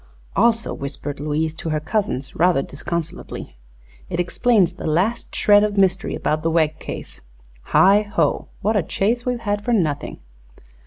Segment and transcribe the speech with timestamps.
[0.35, 3.57] "Also," whispered Louise to her cousins, rather disconsolately,
[4.09, 7.21] "it explains the last shred of mystery about the Wegg case.
[7.65, 8.47] Heigh ho!
[8.63, 10.17] what a chase we've had for nothing!"